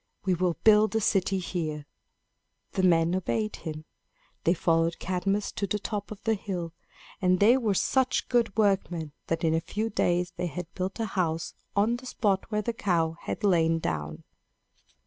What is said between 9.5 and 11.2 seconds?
a few days they had built a